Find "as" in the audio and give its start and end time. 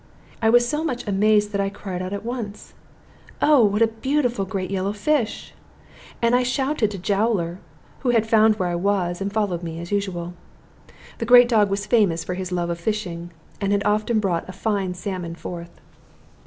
9.79-9.91